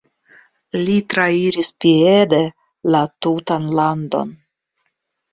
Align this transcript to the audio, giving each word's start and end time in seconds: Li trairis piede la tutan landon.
Li 0.85 0.93
trairis 1.13 1.67
piede 1.83 2.39
la 2.95 3.01
tutan 3.25 3.67
landon. 3.81 4.33